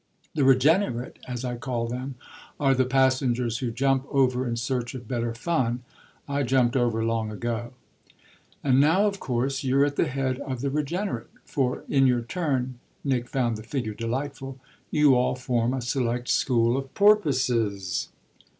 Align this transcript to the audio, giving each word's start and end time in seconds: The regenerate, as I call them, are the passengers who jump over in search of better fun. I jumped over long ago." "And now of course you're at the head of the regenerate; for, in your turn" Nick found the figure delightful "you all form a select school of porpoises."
The 0.33 0.43
regenerate, 0.43 1.19
as 1.27 1.45
I 1.45 1.57
call 1.57 1.85
them, 1.87 2.15
are 2.59 2.73
the 2.73 2.85
passengers 2.85 3.59
who 3.59 3.69
jump 3.69 4.07
over 4.09 4.47
in 4.47 4.55
search 4.55 4.95
of 4.95 5.07
better 5.07 5.35
fun. 5.35 5.83
I 6.27 6.41
jumped 6.41 6.75
over 6.75 7.05
long 7.05 7.29
ago." 7.29 7.73
"And 8.63 8.79
now 8.81 9.05
of 9.05 9.19
course 9.19 9.63
you're 9.63 9.85
at 9.85 9.97
the 9.97 10.07
head 10.07 10.39
of 10.39 10.61
the 10.61 10.71
regenerate; 10.71 11.27
for, 11.45 11.83
in 11.87 12.07
your 12.07 12.21
turn" 12.23 12.79
Nick 13.03 13.29
found 13.29 13.57
the 13.57 13.61
figure 13.61 13.93
delightful 13.93 14.57
"you 14.89 15.13
all 15.13 15.35
form 15.35 15.71
a 15.71 15.83
select 15.83 16.29
school 16.29 16.77
of 16.77 16.91
porpoises." 16.95 18.09